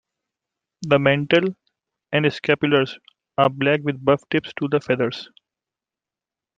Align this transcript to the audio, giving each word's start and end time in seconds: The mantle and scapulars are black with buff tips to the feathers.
The 0.81 0.97
mantle 0.97 1.55
and 2.11 2.25
scapulars 2.33 2.97
are 3.37 3.49
black 3.51 3.81
with 3.83 4.03
buff 4.03 4.23
tips 4.31 4.51
to 4.59 4.67
the 4.67 4.79
feathers. 4.79 5.29